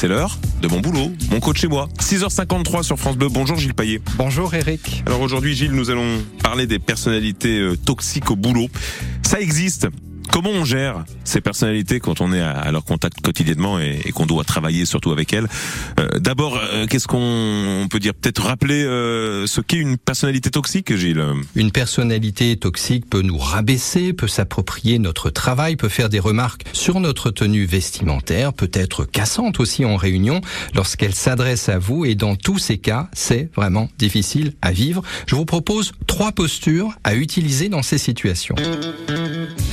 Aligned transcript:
C'est 0.00 0.06
l'heure 0.06 0.38
de 0.62 0.68
mon 0.68 0.78
boulot, 0.78 1.10
mon 1.32 1.40
coach 1.40 1.58
chez 1.60 1.66
moi. 1.66 1.88
6h53 1.98 2.84
sur 2.84 2.96
France 2.96 3.16
Bleu. 3.16 3.26
Bonjour 3.28 3.58
Gilles 3.58 3.74
Payet. 3.74 4.00
Bonjour 4.16 4.54
Eric. 4.54 5.02
Alors 5.06 5.20
aujourd'hui 5.20 5.56
Gilles, 5.56 5.72
nous 5.72 5.90
allons 5.90 6.22
parler 6.40 6.68
des 6.68 6.78
personnalités 6.78 7.58
euh, 7.58 7.76
toxiques 7.76 8.30
au 8.30 8.36
boulot. 8.36 8.68
Ça 9.24 9.40
existe. 9.40 9.88
Comment 10.32 10.50
on 10.50 10.64
gère 10.64 11.04
ces 11.24 11.40
personnalités 11.40 12.00
quand 12.00 12.20
on 12.20 12.32
est 12.32 12.40
à 12.40 12.70
leur 12.72 12.84
contact 12.84 13.20
quotidiennement 13.20 13.78
et, 13.78 13.98
qu'on 14.14 14.26
doit 14.26 14.44
travailler 14.44 14.84
surtout 14.84 15.12
avec 15.12 15.32
elles 15.32 15.46
euh, 15.98 16.18
D'abord, 16.18 16.58
euh, 16.58 16.86
qu'est-ce 16.86 17.06
qu'on 17.06 17.86
peut 17.90 17.98
dire 17.98 18.14
Peut-être 18.14 18.42
rappeler 18.42 18.84
euh, 18.84 19.46
ce 19.46 19.60
qu'est 19.60 19.76
une 19.78 19.96
personnalité 19.96 20.50
toxique, 20.50 20.94
Gilles? 20.94 21.24
Une 21.54 21.70
personnalité 21.70 22.56
toxique 22.56 23.08
peut 23.08 23.22
nous 23.22 23.38
rabaisser, 23.38 24.12
peut 24.12 24.28
s'approprier 24.28 24.98
notre 24.98 25.30
travail, 25.30 25.76
peut 25.76 25.88
faire 25.88 26.08
des 26.08 26.20
remarques 26.20 26.64
sur 26.72 27.00
notre 27.00 27.30
tenue 27.30 27.64
vestimentaire, 27.64 28.52
peut 28.52 28.70
être 28.72 29.04
cassante 29.04 29.60
aussi 29.60 29.84
en 29.84 29.96
réunion 29.96 30.40
lorsqu'elle 30.74 31.14
s'adresse 31.14 31.68
à 31.68 31.78
vous 31.78 32.04
et 32.04 32.14
dans 32.14 32.36
tous 32.36 32.58
ces 32.58 32.78
cas, 32.78 33.08
c'est 33.12 33.50
vraiment 33.54 33.88
difficile 33.98 34.52
à 34.62 34.72
vivre. 34.72 35.02
Je 35.26 35.34
vous 35.34 35.44
propose 35.44 35.92
trois 36.06 36.32
postures 36.32 36.92
à 37.04 37.14
utiliser 37.14 37.68
dans 37.68 37.82
ces 37.82 37.98
situations. 37.98 38.54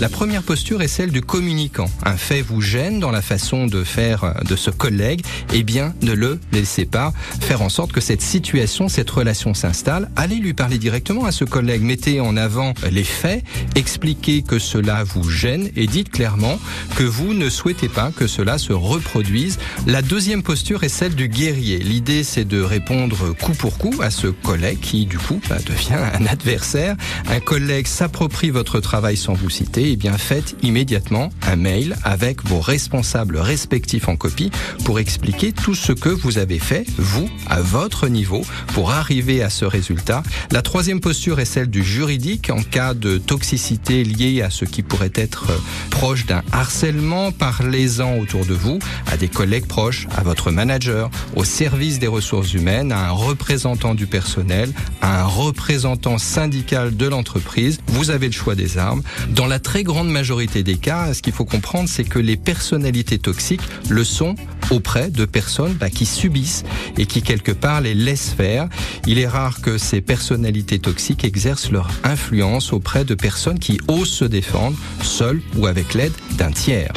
La 0.00 0.08
première 0.08 0.44
posture 0.44 0.80
est 0.80 0.88
celle 0.88 1.10
du 1.10 1.22
communicant. 1.22 1.90
Un 2.04 2.16
fait 2.16 2.40
vous 2.40 2.60
gêne 2.60 3.00
dans 3.00 3.10
la 3.10 3.20
façon 3.20 3.66
de 3.66 3.82
faire 3.82 4.32
de 4.48 4.54
ce 4.54 4.70
collègue, 4.70 5.22
eh 5.52 5.64
bien, 5.64 5.92
ne 6.02 6.12
le 6.12 6.38
laissez 6.52 6.84
pas 6.84 7.12
faire 7.40 7.62
en 7.62 7.68
sorte 7.68 7.90
que 7.90 8.00
cette 8.00 8.22
situation, 8.22 8.88
cette 8.88 9.10
relation 9.10 9.54
s'installe. 9.54 10.08
Allez 10.14 10.36
lui 10.36 10.54
parler 10.54 10.78
directement 10.78 11.24
à 11.24 11.32
ce 11.32 11.44
collègue. 11.44 11.82
Mettez 11.82 12.20
en 12.20 12.36
avant 12.36 12.74
les 12.92 13.02
faits, 13.02 13.42
expliquez 13.74 14.42
que 14.42 14.60
cela 14.60 15.02
vous 15.02 15.28
gêne 15.28 15.68
et 15.74 15.88
dites 15.88 16.10
clairement 16.10 16.60
que 16.94 17.02
vous 17.02 17.34
ne 17.34 17.50
souhaitez 17.50 17.88
pas 17.88 18.12
que 18.14 18.28
cela 18.28 18.58
se 18.58 18.72
reproduise. 18.72 19.58
La 19.88 20.02
deuxième 20.02 20.44
posture 20.44 20.84
est 20.84 20.88
celle 20.88 21.16
du 21.16 21.28
guerrier. 21.28 21.78
L'idée, 21.78 22.22
c'est 22.22 22.44
de 22.44 22.60
répondre 22.60 23.34
coup 23.34 23.54
pour 23.54 23.78
coup 23.78 23.94
à 24.00 24.10
ce 24.10 24.28
collègue 24.28 24.78
qui, 24.80 25.06
du 25.06 25.18
coup, 25.18 25.40
bah, 25.48 25.58
devient 25.66 25.98
un 26.14 26.26
adversaire. 26.26 26.94
Un 27.26 27.40
collègue 27.40 27.88
s'approprie 27.88 28.50
votre 28.50 28.78
travail 28.78 29.16
sans 29.16 29.32
vous 29.32 29.50
citer 29.50 29.87
eh 29.90 29.96
bien 29.96 30.18
faites 30.18 30.54
immédiatement 30.62 31.30
un 31.46 31.56
mail 31.56 31.96
avec 32.04 32.44
vos 32.44 32.60
responsables 32.60 33.38
respectifs 33.38 34.08
en 34.08 34.16
copie 34.16 34.50
pour 34.84 34.98
expliquer 34.98 35.52
tout 35.52 35.74
ce 35.74 35.92
que 35.92 36.10
vous 36.10 36.36
avez 36.36 36.58
fait, 36.58 36.84
vous, 36.98 37.30
à 37.46 37.60
votre 37.62 38.08
niveau, 38.08 38.42
pour 38.74 38.90
arriver 38.90 39.42
à 39.42 39.48
ce 39.48 39.64
résultat. 39.64 40.22
La 40.50 40.60
troisième 40.60 41.00
posture 41.00 41.40
est 41.40 41.46
celle 41.46 41.68
du 41.68 41.82
juridique 41.82 42.50
en 42.50 42.62
cas 42.62 42.92
de 42.92 43.16
toxicité 43.16 44.04
liée 44.04 44.42
à 44.42 44.50
ce 44.50 44.66
qui 44.66 44.82
pourrait 44.82 45.12
être 45.14 45.46
proche 45.90 46.26
d'un 46.26 46.42
harcèlement. 46.52 47.32
Parlez-en 47.32 48.18
autour 48.18 48.44
de 48.44 48.54
vous, 48.54 48.78
à 49.06 49.16
des 49.16 49.28
collègues 49.28 49.66
proches, 49.66 50.06
à 50.16 50.22
votre 50.22 50.50
manager, 50.50 51.10
au 51.34 51.44
service 51.44 51.98
des 51.98 52.08
ressources 52.08 52.52
humaines, 52.52 52.92
à 52.92 53.08
un 53.08 53.12
représentant 53.12 53.94
du 53.94 54.06
personnel, 54.06 54.70
à 55.00 55.22
un 55.22 55.24
représentant 55.24 56.18
syndical 56.18 56.96
de 56.96 57.06
l'entreprise. 57.06 57.78
Vous 57.86 58.10
avez 58.10 58.26
le 58.26 58.32
choix 58.32 58.54
des 58.54 58.76
armes. 58.76 59.02
Dans 59.30 59.46
la 59.46 59.58
grande 59.82 60.10
majorité 60.10 60.62
des 60.62 60.76
cas, 60.76 61.12
ce 61.14 61.22
qu'il 61.22 61.32
faut 61.32 61.44
comprendre, 61.44 61.88
c'est 61.88 62.04
que 62.04 62.18
les 62.18 62.36
personnalités 62.36 63.18
toxiques 63.18 63.62
le 63.88 64.04
sont 64.04 64.34
auprès 64.70 65.10
de 65.10 65.24
personnes 65.24 65.74
bah, 65.74 65.90
qui 65.90 66.06
subissent 66.06 66.64
et 66.96 67.06
qui 67.06 67.22
quelque 67.22 67.52
part 67.52 67.80
les 67.80 67.94
laissent 67.94 68.30
faire. 68.30 68.68
Il 69.06 69.18
est 69.18 69.28
rare 69.28 69.60
que 69.60 69.78
ces 69.78 70.00
personnalités 70.00 70.78
toxiques 70.78 71.24
exercent 71.24 71.70
leur 71.70 71.90
influence 72.04 72.72
auprès 72.72 73.04
de 73.04 73.14
personnes 73.14 73.58
qui 73.58 73.80
osent 73.88 74.10
se 74.10 74.24
défendre, 74.24 74.76
seules 75.02 75.40
ou 75.56 75.66
avec 75.66 75.94
l'aide 75.94 76.12
d'un 76.36 76.50
tiers. 76.50 76.92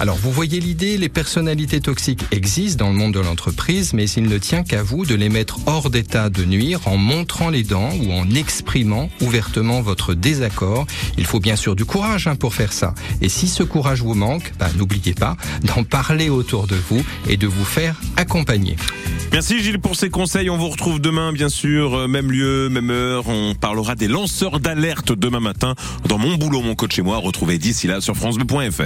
Alors 0.00 0.16
vous 0.16 0.32
voyez 0.32 0.60
l'idée, 0.60 0.98
les 0.98 1.08
personnalités 1.08 1.80
toxiques 1.80 2.24
existent 2.32 2.84
dans 2.84 2.92
le 2.92 2.98
monde 2.98 3.14
de 3.14 3.20
l'entreprise, 3.20 3.92
mais 3.92 4.08
il 4.10 4.24
ne 4.24 4.38
tient 4.38 4.62
qu'à 4.62 4.82
vous 4.82 5.06
de 5.06 5.14
les 5.14 5.28
mettre 5.28 5.58
hors 5.66 5.88
d'état 5.88 6.30
de 6.30 6.44
nuire 6.44 6.80
en 6.86 6.96
montrant 6.96 7.48
les 7.48 7.62
dents 7.62 7.90
ou 8.02 8.12
en 8.12 8.28
exprimant 8.30 9.08
ouvertement 9.20 9.82
votre 9.82 10.14
désaccord. 10.14 10.86
Il 11.16 11.24
faut 11.26 11.40
bien 11.40 11.56
sûr 11.56 11.76
du 11.76 11.84
courage 11.84 12.26
hein, 12.26 12.34
pour 12.34 12.54
faire 12.54 12.72
ça. 12.72 12.94
Et 13.20 13.28
si 13.28 13.46
ce 13.46 13.62
courage 13.62 14.02
vous 14.02 14.14
manque, 14.14 14.52
bah, 14.58 14.68
n'oubliez 14.76 15.14
pas 15.14 15.36
d'en 15.62 15.84
parler 15.84 16.28
autour 16.28 16.66
de 16.66 16.76
vous 16.76 17.04
et 17.28 17.36
de 17.36 17.46
vous 17.46 17.64
faire 17.64 18.00
accompagner. 18.16 18.76
Merci 19.32 19.60
Gilles 19.60 19.80
pour 19.80 19.96
ces 19.96 20.10
conseils. 20.10 20.50
On 20.50 20.56
vous 20.56 20.68
retrouve 20.68 21.00
demain, 21.00 21.32
bien 21.32 21.48
sûr, 21.48 21.94
euh, 21.94 22.08
même 22.08 22.30
lieu, 22.30 22.68
même 22.68 22.90
heure. 22.90 23.28
On 23.28 23.54
parlera 23.54 23.94
des 23.94 24.08
lanceurs 24.08 24.60
d'alerte 24.60 25.12
demain 25.12 25.40
matin 25.40 25.74
dans 26.08 26.18
mon 26.18 26.36
boulot, 26.36 26.62
mon 26.62 26.74
coach 26.74 26.94
chez 26.94 27.02
moi. 27.02 27.18
Retrouvez 27.18 27.58
d'ici 27.58 27.86
là 27.86 28.00
sur 28.00 28.16
francebleu.fr. 28.16 28.84